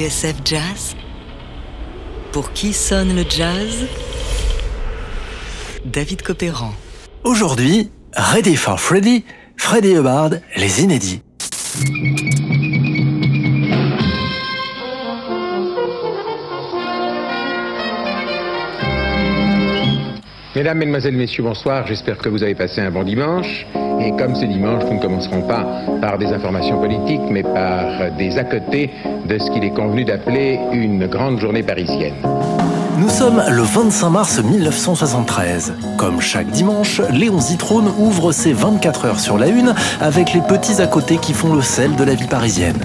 TSF 0.00 0.36
Jazz 0.46 0.96
Pour 2.32 2.54
qui 2.54 2.72
sonne 2.72 3.14
le 3.14 3.22
jazz? 3.28 3.86
David 5.84 6.22
Copéran. 6.22 6.72
Aujourd'hui, 7.22 7.90
Ready 8.16 8.56
for 8.56 8.80
Freddy, 8.80 9.26
Freddy 9.58 9.92
Hubbard, 9.94 10.30
les 10.56 10.82
inédits. 10.82 11.20
Mesdames, 20.56 20.78
Mesdemoiselles, 20.78 21.16
Messieurs, 21.16 21.42
bonsoir. 21.42 21.86
J'espère 21.86 22.16
que 22.16 22.30
vous 22.30 22.42
avez 22.42 22.54
passé 22.54 22.80
un 22.80 22.90
bon 22.90 23.04
dimanche. 23.04 23.66
Et 24.00 24.12
comme 24.12 24.34
ce 24.34 24.46
dimanche, 24.46 24.82
nous 24.84 24.94
ne 24.94 25.00
commencerons 25.00 25.42
pas 25.42 25.66
par 26.00 26.16
des 26.16 26.26
informations 26.26 26.80
politiques, 26.80 27.20
mais 27.30 27.42
par 27.42 28.10
des 28.16 28.38
à 28.38 28.44
côté 28.44 28.90
de 29.26 29.38
ce 29.38 29.50
qu'il 29.50 29.62
est 29.64 29.74
convenu 29.74 30.04
d'appeler 30.04 30.58
une 30.72 31.06
grande 31.06 31.38
journée 31.38 31.62
parisienne. 31.62 32.14
Nous 32.98 33.08
sommes 33.08 33.42
le 33.48 33.62
25 33.62 34.10
mars 34.10 34.42
1973. 34.42 35.74
Comme 35.96 36.20
chaque 36.20 36.48
dimanche, 36.48 37.00
Léon 37.10 37.38
Zitrone 37.40 37.90
ouvre 37.98 38.32
ses 38.32 38.52
24 38.52 39.04
heures 39.04 39.20
sur 39.20 39.38
la 39.38 39.48
une 39.48 39.74
avec 40.00 40.32
les 40.32 40.40
petits 40.40 40.82
à 40.82 40.86
côté 40.86 41.16
qui 41.16 41.32
font 41.32 41.54
le 41.54 41.62
sel 41.62 41.94
de 41.96 42.04
la 42.04 42.14
vie 42.14 42.26
parisienne. 42.26 42.78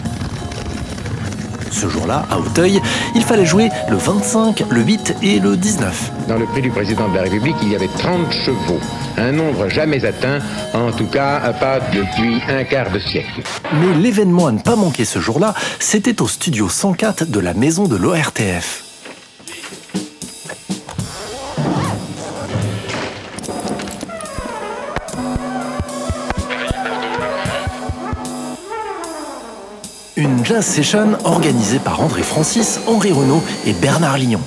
Ce 1.76 1.90
jour-là, 1.90 2.26
à 2.32 2.40
Auteuil, 2.40 2.82
il 3.16 3.22
fallait 3.22 3.46
jouer 3.46 3.70
le 3.90 3.98
25, 3.98 4.64
le 4.70 4.82
8 4.82 5.18
et 5.22 5.40
le 5.40 5.58
19. 5.58 6.12
Dans 6.30 6.38
le 6.38 6.46
prix 6.46 6.62
du 6.62 6.70
président 6.70 7.10
de 7.10 7.16
la 7.16 7.24
République, 7.24 7.58
il 7.62 7.70
y 7.70 7.76
avait 7.76 7.90
30 7.98 8.32
chevaux. 8.32 8.80
Un 9.18 9.34
nombre 9.34 9.68
jamais 9.68 10.06
atteint, 10.06 10.40
en 10.74 10.94
tout 10.94 11.08
cas 11.08 11.42
pas 11.60 11.82
depuis 11.94 12.42
un 12.48 12.64
quart 12.64 12.90
de 12.92 13.00
siècle. 13.00 13.42
Mais 13.74 13.94
l'événement 14.02 14.48
à 14.48 14.54
ne 14.54 14.60
pas 14.60 14.78
manquer 14.78 15.04
ce 15.04 15.20
jour-là, 15.20 15.54
c'était 15.80 16.22
au 16.22 16.30
studio 16.30 16.70
104 16.70 17.26
de 17.26 17.40
la 17.42 17.54
maison 17.54 17.90
de 17.90 17.98
l'ORTF. 17.98 18.85
Jazz 30.46 30.64
session 30.64 31.18
organisée 31.24 31.80
par 31.80 32.02
André 32.02 32.22
Francis, 32.22 32.80
Henri 32.86 33.12
Renaud 33.12 33.42
et 33.66 33.74
Bernard 33.74 34.20
Lyon. 34.20 34.40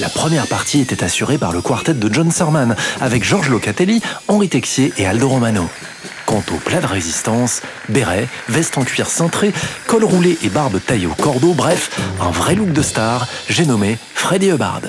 La 0.00 0.10
première 0.10 0.46
partie 0.46 0.80
était 0.80 1.02
assurée 1.02 1.38
par 1.38 1.52
le 1.52 1.62
quartet 1.62 1.94
de 1.94 2.12
John 2.12 2.30
Serman, 2.30 2.76
avec 3.00 3.24
Georges 3.24 3.48
Locatelli, 3.48 4.02
Henri 4.28 4.50
Texier 4.50 4.92
et 4.98 5.06
Aldo 5.06 5.28
Romano. 5.28 5.66
Quant 6.26 6.42
au 6.52 6.58
plat 6.58 6.80
de 6.80 6.86
résistance, 6.86 7.62
béret, 7.88 8.28
veste 8.50 8.76
en 8.76 8.84
cuir 8.84 9.08
cintré, 9.08 9.54
col 9.86 10.04
roulé 10.04 10.36
et 10.42 10.50
barbe 10.50 10.78
taillée 10.86 11.06
au 11.06 11.14
cordeau, 11.14 11.54
bref, 11.54 11.98
un 12.20 12.30
vrai 12.30 12.54
look 12.54 12.72
de 12.72 12.82
star, 12.82 13.26
j'ai 13.48 13.64
nommé 13.64 13.96
Freddy 14.14 14.50
Hubbard. 14.50 14.82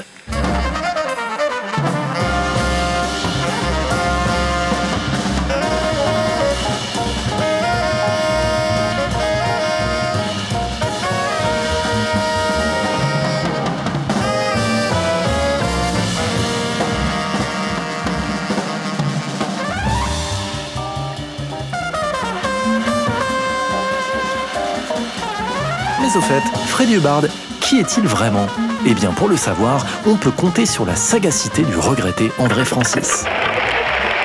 Mais 26.13 26.19
au 26.19 26.22
fait, 26.22 26.44
Freddy 26.68 26.96
Hubbard, 26.96 27.24
qui 27.59 27.79
est-il 27.79 28.03
vraiment? 28.03 28.46
Eh 28.85 28.94
bien, 28.94 29.12
pour 29.12 29.29
le 29.29 29.38
savoir, 29.38 29.85
on 30.06 30.16
peut 30.16 30.31
compter 30.31 30.66
sur 30.66 30.85
la 30.85 30.96
sagacité 30.96 31.63
du 31.63 31.75
regretté 31.75 32.31
André 32.38 32.66
Francis. 32.66 33.25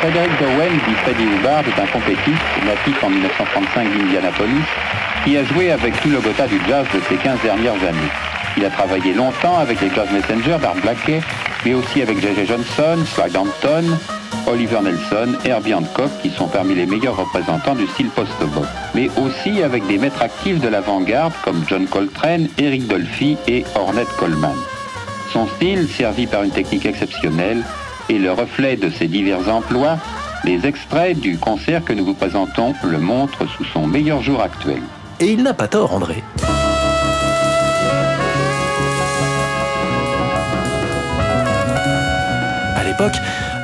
Frédéric 0.00 0.30
Dowen, 0.38 0.72
dit 0.86 0.94
Freddy 1.02 1.22
Hubbard, 1.22 1.60
est 1.60 1.80
un 1.80 1.86
compétitif 1.86 2.38
natif 2.64 3.02
en 3.02 3.10
1935 3.10 3.96
d'Indianapolis 3.96 4.64
qui 5.24 5.36
a 5.36 5.44
joué 5.44 5.70
avec 5.70 5.98
tout 6.02 6.10
le 6.10 6.20
gotha 6.20 6.46
du 6.46 6.60
jazz 6.68 6.84
de 6.92 7.00
ces 7.08 7.16
15 7.16 7.40
dernières 7.42 7.74
années. 7.74 8.10
Il 8.56 8.64
a 8.64 8.70
travaillé 8.70 9.14
longtemps 9.14 9.58
avec 9.58 9.80
les 9.80 9.88
Jazz 9.88 10.08
Messengers 10.12 10.58
d'Art 10.60 10.74
Blakey, 10.82 11.20
mais 11.64 11.74
aussi 11.74 12.02
avec 12.02 12.20
J.J. 12.20 12.46
Johnson, 12.46 12.98
Swag 13.06 13.36
Hampton, 13.36 13.84
Oliver 14.46 14.80
Nelson, 14.82 15.36
Herbie 15.44 15.74
Hancock, 15.74 16.10
qui 16.22 16.30
sont 16.30 16.48
parmi 16.48 16.74
les 16.74 16.86
meilleurs 16.86 17.16
représentants 17.16 17.74
du 17.74 17.86
style 17.88 18.08
post-bop. 18.08 18.64
Mais 18.94 19.10
aussi 19.16 19.62
avec 19.62 19.86
des 19.86 19.98
maîtres 19.98 20.22
actifs 20.22 20.60
de 20.60 20.68
l'avant-garde 20.68 21.32
comme 21.44 21.64
John 21.68 21.86
Coltrane, 21.86 22.48
Eric 22.58 22.86
Dolphy 22.86 23.36
et 23.46 23.64
Ornette 23.74 24.14
Coleman. 24.18 24.56
Son 25.32 25.46
style, 25.46 25.88
servi 25.88 26.26
par 26.26 26.42
une 26.42 26.50
technique 26.50 26.86
exceptionnelle, 26.86 27.62
est 28.08 28.18
le 28.18 28.32
reflet 28.32 28.76
de 28.76 28.88
ses 28.90 29.06
divers 29.06 29.48
emplois. 29.48 29.98
Les 30.44 30.66
extraits 30.66 31.18
du 31.18 31.36
concert 31.36 31.84
que 31.84 31.92
nous 31.92 32.04
vous 32.04 32.14
présentons 32.14 32.74
le 32.82 32.98
montrent 32.98 33.46
sous 33.46 33.64
son 33.64 33.86
meilleur 33.86 34.22
jour 34.22 34.40
actuel. 34.40 34.80
Et 35.20 35.32
il 35.32 35.42
n'a 35.42 35.52
pas 35.52 35.68
tort, 35.68 35.92
André. 35.92 36.22
À 42.76 42.84
l'époque, 42.84 43.16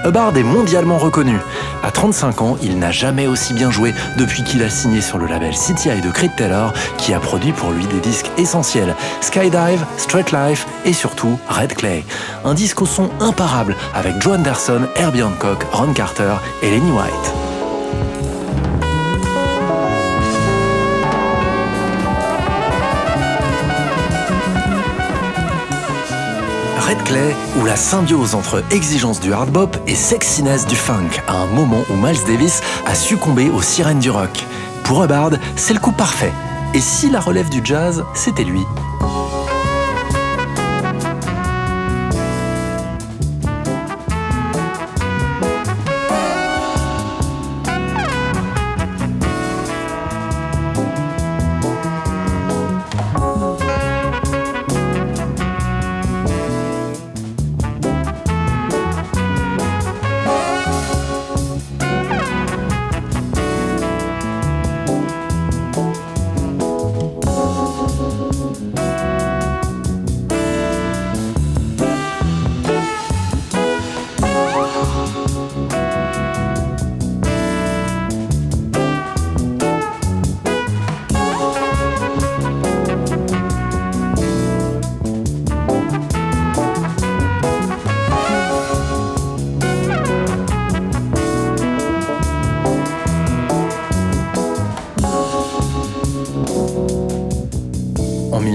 Hubbard 0.05 0.37
est 0.37 0.43
mondialement 0.43 0.99
reconnu. 0.99 1.39
À 1.83 1.91
35 1.91 2.43
ans, 2.43 2.57
il 2.63 2.79
n'a 2.79 2.91
jamais 2.91 3.27
aussi 3.27 3.55
bien 3.55 3.71
joué 3.71 3.95
depuis 4.19 4.45
qu'il 4.45 4.63
a 4.63 4.69
signé 4.69 5.01
sur 5.01 5.19
le 5.19 5.27
label 5.27 5.55
CTI 5.55 6.01
de 6.01 6.11
Creed 6.11 6.33
Taylor, 6.37 6.73
qui 6.99 7.15
a 7.15 7.21
produit 7.21 7.53
pour 7.53 7.71
lui 7.73 7.87
des 7.87 8.01
disques 8.01 8.31
essentiels 8.37 8.95
Skydive, 9.21 9.85
Straight 9.97 10.33
Life 10.33 10.67
et 10.85 10.93
surtout 10.93 11.39
Red 11.49 11.75
Clay. 11.75 12.05
Un 12.45 12.55
disque 12.55 12.83
au 12.83 12.87
son 12.87 13.11
imparable 13.21 13.77
avec 13.95 14.21
Joe 14.21 14.37
Anderson, 14.39 14.83
Herbie 14.97 15.23
Hancock, 15.23 15.67
Ron 15.73 15.93
Carter 15.93 16.35
et 16.63 16.71
Lenny 16.71 16.91
White. 16.91 17.54
Red 26.95 27.05
Clay, 27.05 27.35
où 27.61 27.65
la 27.65 27.77
symbiose 27.77 28.35
entre 28.35 28.63
exigence 28.71 29.19
du 29.21 29.33
hard 29.33 29.51
bop 29.51 29.77
et 29.87 29.95
sexiness 29.95 30.67
du 30.67 30.77
funk, 30.77 31.11
à 31.27 31.39
un 31.39 31.47
moment 31.47 31.83
où 31.91 31.95
Miles 31.95 32.23
Davis 32.27 32.61
a 32.87 32.95
succombé 32.95 33.51
aux 33.51 33.63
sirènes 33.63 33.99
du 33.99 34.11
rock. 34.11 34.45
Pour 34.85 35.03
Hubbard, 35.03 35.33
c'est 35.57 35.75
le 35.75 35.81
coup 35.81 35.93
parfait. 35.93 36.33
Et 36.73 36.81
si 36.81 37.11
la 37.11 37.21
relève 37.21 37.49
du 37.49 37.61
jazz, 37.65 38.05
c'était 38.15 38.45
lui 38.45 38.65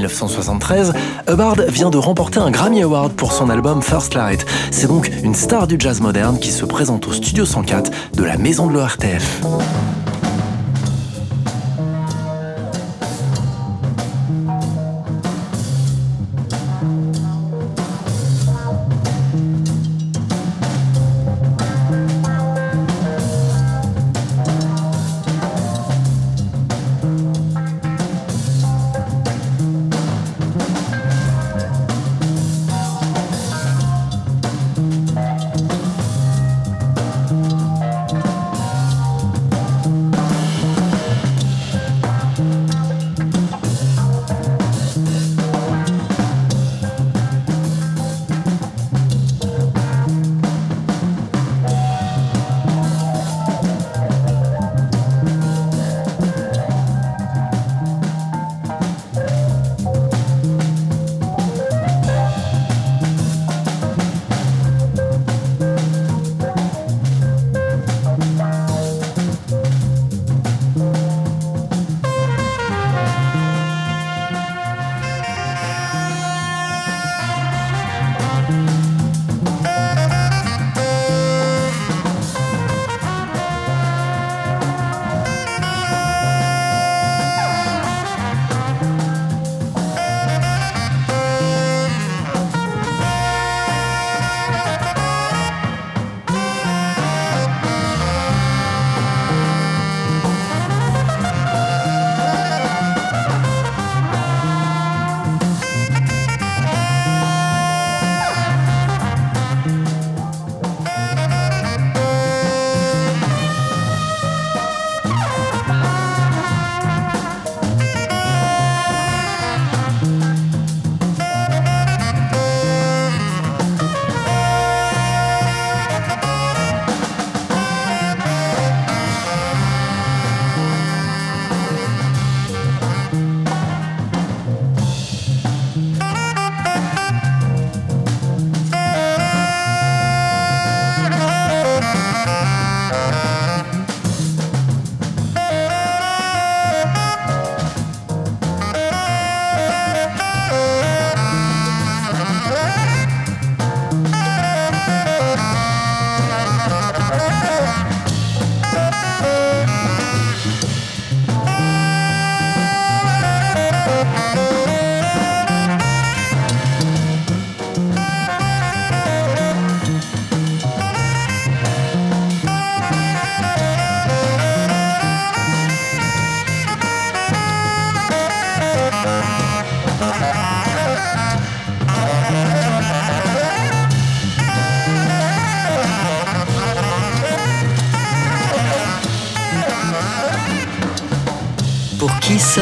1973, 0.10 0.94
Hubbard 1.28 1.56
vient 1.68 1.90
de 1.90 1.98
remporter 1.98 2.40
un 2.40 2.52
Grammy 2.52 2.82
Award 2.82 3.14
pour 3.14 3.32
son 3.32 3.50
album 3.50 3.82
First 3.82 4.16
Light. 4.16 4.46
C'est 4.72 4.88
donc 4.88 5.12
une 5.24 5.36
star 5.36 5.68
du 5.68 5.76
jazz 5.80 6.02
moderne 6.02 6.40
qui 6.40 6.52
se 6.52 6.66
présente 6.66 7.08
au 7.08 7.14
Studio 7.14 7.46
104 7.46 7.92
de 8.16 8.24
la 8.24 8.38
maison 8.38 8.68
de 8.68 8.74
l'ORTF. 8.74 9.42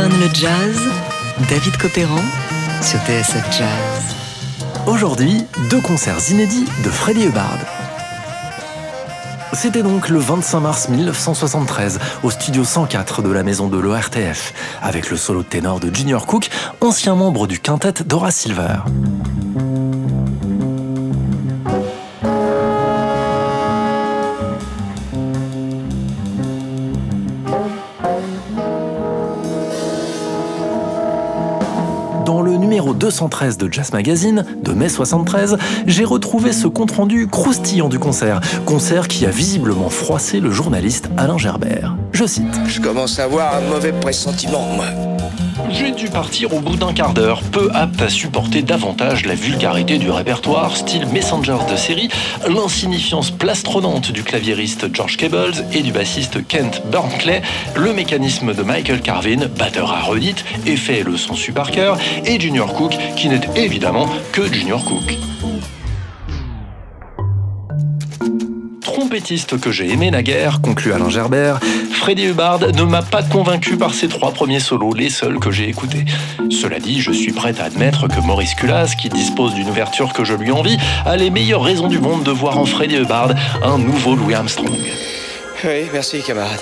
Le 0.05 0.29
jazz 0.31 0.79
David 1.49 1.75
Copéran 1.77 2.21
sur 2.83 2.99
TSF 2.99 3.43
Jazz. 3.57 4.15
Aujourd'hui, 4.85 5.43
deux 5.71 5.81
concerts 5.81 6.19
inédits 6.29 6.65
de 6.83 6.89
Freddie 6.89 7.25
Hubbard. 7.25 7.57
C'était 9.53 9.81
donc 9.81 10.09
le 10.09 10.19
25 10.19 10.59
mars 10.59 10.89
1973 10.89 11.99
au 12.21 12.29
studio 12.29 12.63
104 12.63 13.23
de 13.23 13.31
la 13.31 13.41
maison 13.41 13.69
de 13.69 13.79
l'ORTF, 13.79 14.53
avec 14.83 15.09
le 15.09 15.17
solo 15.17 15.41
de 15.41 15.47
ténor 15.47 15.79
de 15.79 15.93
Junior 15.93 16.27
Cook, 16.27 16.49
ancien 16.79 17.15
membre 17.15 17.47
du 17.47 17.59
quintet 17.59 18.03
Dora 18.05 18.29
Silver. 18.29 18.83
213 32.97 33.57
de 33.57 33.71
Jazz 33.71 33.91
Magazine, 33.93 34.45
de 34.63 34.71
mai 34.71 34.89
73, 34.89 35.57
j'ai 35.85 36.05
retrouvé 36.05 36.53
ce 36.53 36.67
compte-rendu 36.67 37.27
croustillant 37.27 37.89
du 37.89 37.99
concert. 37.99 38.41
Concert 38.65 39.07
qui 39.07 39.25
a 39.25 39.29
visiblement 39.29 39.89
froissé 39.89 40.39
le 40.39 40.51
journaliste 40.51 41.09
Alain 41.17 41.37
Gerbert. 41.37 41.95
Je 42.11 42.25
cite. 42.25 42.43
Je 42.67 42.81
commence 42.81 43.19
à 43.19 43.25
avoir 43.25 43.55
un 43.55 43.61
mauvais 43.61 43.93
pressentiment, 43.93 44.65
moi. 44.75 45.16
J'ai 45.69 45.91
dû 45.91 46.07
partir 46.07 46.53
au 46.53 46.59
bout 46.59 46.75
d'un 46.75 46.93
quart 46.93 47.13
d'heure, 47.13 47.41
peu 47.41 47.69
apte 47.73 48.01
à 48.01 48.09
supporter 48.09 48.61
davantage 48.61 49.25
la 49.25 49.35
vulgarité 49.35 49.97
du 49.97 50.09
répertoire, 50.09 50.75
style 50.75 51.05
Messengers 51.07 51.65
de 51.69 51.75
série, 51.75 52.09
l'insignifiance 52.47 53.31
plastronnante 53.31 54.11
du 54.11 54.23
claviériste 54.23 54.93
George 54.93 55.17
Cables 55.17 55.53
et 55.73 55.81
du 55.81 55.91
bassiste 55.91 56.47
Kent 56.47 56.81
Burnkley, 56.91 57.41
le 57.75 57.93
mécanisme 57.93 58.53
de 58.53 58.63
Michael 58.63 59.01
Carvin, 59.01 59.47
batteur 59.57 59.91
à 59.91 60.01
redite, 60.01 60.45
effet 60.65 61.03
le 61.03 61.17
son 61.17 61.35
su 61.35 61.51
par 61.51 61.71
cœur, 61.71 61.97
et 62.25 62.39
Junior 62.39 62.73
Cook, 62.73 62.97
qui 63.15 63.27
n'est 63.27 63.41
évidemment 63.55 64.07
que 64.31 64.51
Junior 64.51 64.83
Cook. 64.83 65.17
trompettiste 69.07 69.57
que 69.59 69.71
j'ai 69.71 69.89
aimé 69.89 70.11
naguère, 70.11 70.59
conclut 70.59 70.91
Alain 70.91 71.09
Gerbert, 71.09 71.59
Freddie 71.97 72.27
Hubbard 72.27 72.59
ne 72.59 72.83
m'a 72.83 73.01
pas 73.01 73.23
convaincu 73.23 73.75
par 73.75 73.93
ses 73.93 74.07
trois 74.07 74.31
premiers 74.31 74.59
solos, 74.59 74.93
les 74.93 75.09
seuls 75.09 75.39
que 75.39 75.51
j'ai 75.51 75.67
écoutés. 75.67 76.05
Cela 76.49 76.79
dit, 76.79 77.01
je 77.01 77.11
suis 77.11 77.33
prêt 77.33 77.59
à 77.59 77.65
admettre 77.65 78.07
que 78.07 78.21
Maurice 78.21 78.55
Culas, 78.55 78.93
qui 78.97 79.09
dispose 79.09 79.53
d'une 79.55 79.69
ouverture 79.69 80.13
que 80.13 80.23
je 80.23 80.33
lui 80.33 80.51
envie, 80.51 80.77
a 81.05 81.17
les 81.17 81.29
meilleures 81.29 81.63
raisons 81.63 81.87
du 81.87 81.99
monde 81.99 82.23
de 82.23 82.31
voir 82.31 82.57
en 82.57 82.65
Freddie 82.65 82.97
Hubbard 82.97 83.31
un 83.63 83.77
nouveau 83.77 84.15
Louis 84.15 84.35
Armstrong. 84.35 84.79
Oui, 85.63 85.89
merci 85.91 86.21
camarade. 86.21 86.61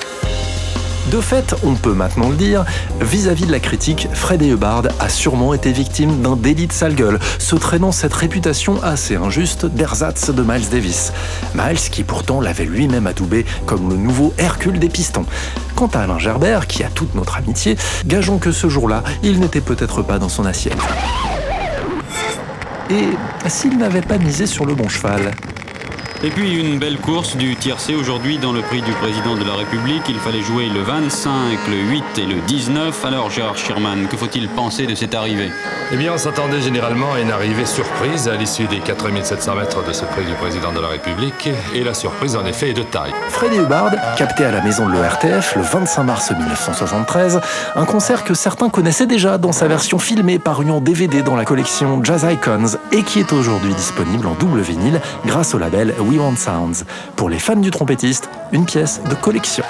De 1.12 1.22
fait, 1.22 1.56
on 1.64 1.76
peut 1.76 1.94
maintenant 1.94 2.30
le 2.30 2.36
dire, 2.36 2.66
vis-à-vis 3.00 3.46
de 3.46 3.52
la 3.52 3.60
critique, 3.60 4.08
Freddie 4.12 4.50
Hubbard 4.50 4.84
a 5.00 5.08
sûrement 5.08 5.54
été 5.54 5.72
victime 5.72 6.22
d'un 6.22 6.36
délit 6.36 6.66
de 6.66 6.74
sale 6.74 6.96
gueule, 6.96 7.20
se 7.38 7.56
traînant 7.56 7.92
cette 7.92 8.14
réputation 8.14 8.82
assez 8.82 9.16
injuste 9.16 9.68
d'ersatz 9.68 10.32
de 10.32 10.42
Miles 10.42 10.68
Davis. 10.70 11.14
Miles 11.54 11.78
qui 11.92 12.04
pourtant 12.04 12.42
l'avait 12.42 12.66
lui-même 12.66 13.06
adoubé 13.06 13.46
comme 13.68 13.88
le 13.90 13.98
nouveau 13.98 14.34
Hercule 14.40 14.80
des 14.80 14.90
pistons. 14.90 15.26
Quant 15.76 15.90
à 15.94 16.00
Alain 16.00 16.18
Gerbert, 16.18 16.66
qui 16.66 16.84
a 16.84 16.90
toute 16.90 17.14
notre 17.14 17.38
amitié, 17.38 17.78
gageons 18.08 18.40
que 18.40 18.52
ce 18.52 18.68
jour-là, 18.68 19.04
il 19.22 19.40
n'était 19.40 19.62
peut-être 19.62 20.02
pas 20.02 20.18
dans 20.18 20.30
son 20.30 20.46
assiette. 20.46 20.78
Et 22.90 23.10
s'il 23.48 23.78
n'avait 23.78 24.02
pas 24.02 24.18
misé 24.18 24.48
sur 24.48 24.66
le 24.66 24.74
bon 24.74 24.90
cheval? 24.90 25.32
Et 26.26 26.32
puis 26.32 26.60
une 26.60 26.80
belle 26.80 26.98
course 26.98 27.38
du 27.38 27.56
tiercé 27.56 27.94
aujourd'hui 27.94 28.40
dans 28.40 28.52
le 28.52 28.62
prix 28.62 28.82
du 28.82 28.92
président 28.94 29.36
de 29.36 29.44
la 29.44 29.54
République. 29.54 30.02
Il 30.10 30.18
fallait 30.18 30.42
jouer 30.42 30.70
le 30.70 30.82
25, 30.82 31.30
le 31.70 31.78
8 31.78 32.04
et 32.18 32.26
le 32.26 32.42
19. 32.48 33.06
Alors 33.06 33.30
Gérard 33.30 33.58
Schirman, 33.58 34.08
que 34.10 34.18
faut-il 34.18 34.50
penser 34.50 34.88
de 34.88 34.96
cette 34.96 35.14
arrivée? 35.14 35.52
Eh 35.92 35.98
bien, 35.98 36.14
on 36.14 36.18
s'attendait 36.18 36.62
généralement 36.62 37.14
à 37.14 37.20
une 37.20 37.30
arrivée 37.30 37.68
surprise 37.68 38.28
à 38.28 38.36
l'issue 38.36 38.66
des 38.66 38.80
4700 38.80 39.56
mètres 39.56 39.86
de 39.86 39.94
ce 39.94 40.04
prix 40.04 40.26
du 40.26 40.34
président 40.34 40.74
de 40.74 40.80
la 40.80 40.88
République. 40.88 41.48
Et 41.76 41.84
la 41.84 41.94
surprise, 41.94 42.36
en 42.36 42.44
effet, 42.48 42.72
est 42.72 42.74
de 42.74 42.82
taille. 42.82 43.14
Freddie 43.30 43.60
Hubbard, 43.60 43.92
capté 44.18 44.46
à 44.46 44.52
la 44.52 44.62
maison 44.62 44.88
de 44.88 44.94
l'ORTF 44.94 45.56
le 45.56 45.62
25 45.62 46.04
mars 46.04 46.32
1973, 46.32 47.40
un 47.76 47.86
concert 47.86 48.24
que 48.24 48.34
certains 48.34 48.70
connaissaient 48.70 49.06
déjà 49.06 49.38
dans 49.38 49.52
sa 49.52 49.68
version 49.68 50.00
filmée 50.00 50.40
parue 50.40 50.72
en 50.72 50.82
DVD 50.82 51.22
dans 51.22 51.36
la 51.36 51.46
collection 51.46 52.04
Jazz 52.04 52.26
Icons 52.28 52.80
et 52.92 53.04
qui 53.04 53.20
est 53.20 53.32
aujourd'hui 53.32 53.76
disponible 53.76 54.26
en 54.26 54.34
double 54.34 54.62
vinyle 54.62 55.00
grâce 55.28 55.54
au 55.54 55.60
label 55.60 55.94
We 56.00 56.15
Pour 57.16 57.30
les 57.30 57.40
fans 57.40 57.56
du 57.56 57.72
trompettiste, 57.72 58.30
une 58.52 58.66
pièce 58.66 59.02
de 59.10 59.16
collection. 59.16 59.64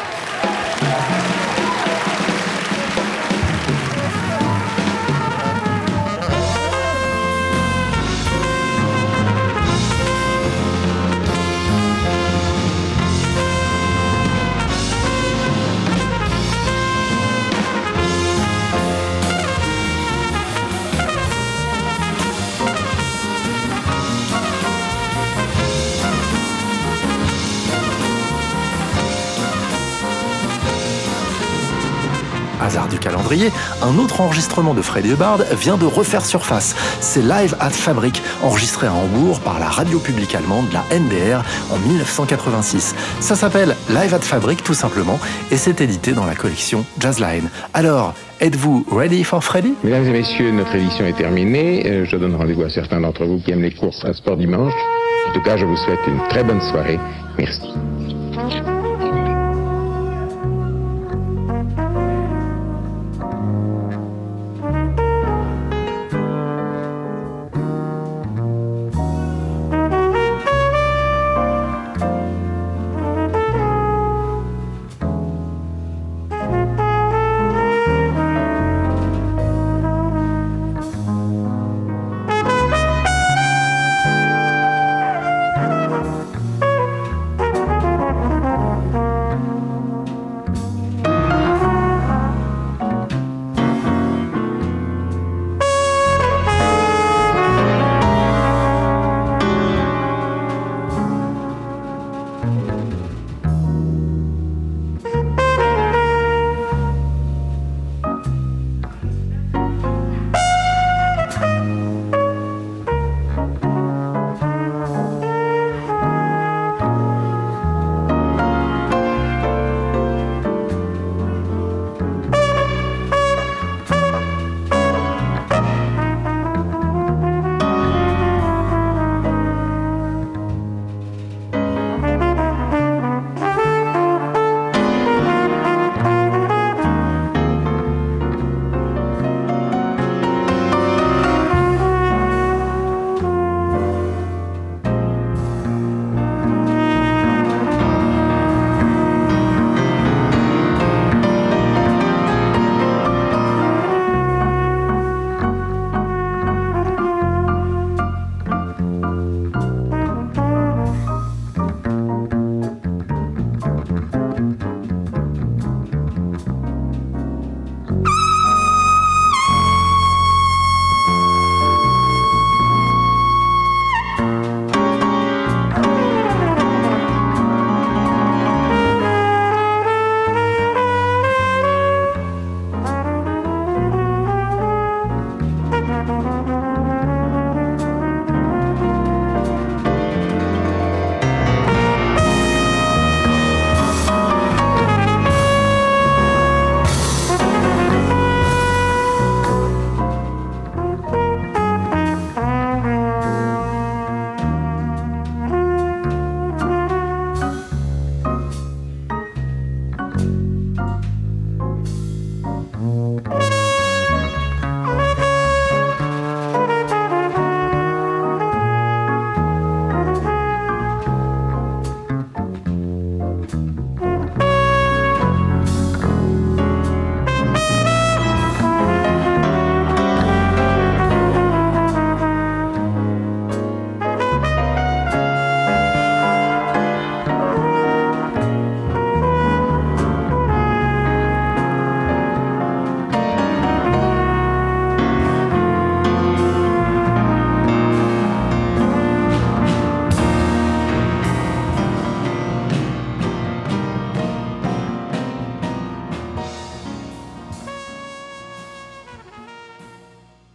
Un 33.81 33.97
autre 33.97 34.21
enregistrement 34.21 34.73
de 34.75 34.81
Freddie 34.83 35.09
Hubbard 35.09 35.39
vient 35.59 35.77
de 35.77 35.85
refaire 35.85 36.23
surface. 36.25 36.75
C'est 36.99 37.21
Live 37.23 37.55
at 37.59 37.71
Fabric, 37.71 38.21
enregistré 38.43 38.85
à 38.85 38.93
Hambourg 38.93 39.39
par 39.39 39.59
la 39.59 39.67
radio 39.67 39.97
publique 39.99 40.35
allemande, 40.35 40.67
la 40.71 40.83
NDR, 40.95 41.43
en 41.71 41.77
1986. 41.87 42.93
Ça 43.19 43.35
s'appelle 43.35 43.75
Live 43.89 44.13
at 44.13 44.19
Fabric 44.19 44.63
tout 44.63 44.75
simplement, 44.75 45.19
et 45.51 45.57
c'est 45.57 45.81
édité 45.81 46.11
dans 46.11 46.25
la 46.25 46.35
collection 46.35 46.85
Jazzline. 46.99 47.49
Alors, 47.73 48.13
êtes-vous 48.41 48.85
ready 48.91 49.23
for 49.23 49.43
Freddie 49.43 49.73
Mesdames 49.83 50.05
et 50.05 50.11
messieurs, 50.11 50.51
notre 50.51 50.75
édition 50.75 51.05
est 51.05 51.17
terminée. 51.17 51.83
Euh, 51.87 52.05
Je 52.05 52.17
donne 52.17 52.35
rendez-vous 52.35 52.63
à 52.63 52.69
certains 52.69 53.01
d'entre 53.01 53.25
vous 53.25 53.39
qui 53.39 53.51
aiment 53.51 53.63
les 53.63 53.73
courses 53.73 54.05
à 54.05 54.13
sport 54.13 54.37
dimanche. 54.37 54.73
En 55.29 55.33
tout 55.33 55.41
cas, 55.41 55.57
je 55.57 55.65
vous 55.65 55.77
souhaite 55.77 55.99
une 56.07 56.19
très 56.29 56.43
bonne 56.43 56.61
soirée. 56.61 56.99
Merci. 57.39 57.73